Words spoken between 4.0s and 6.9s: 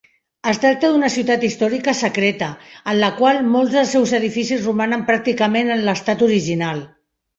edificis romanen pràcticament en l'estat original.